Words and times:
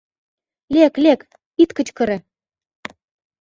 Лек, 0.75 0.93
лек, 1.03 1.21
ит 1.61 1.69
кычкыре! 1.77 2.17